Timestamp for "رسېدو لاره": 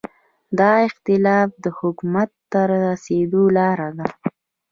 2.83-3.89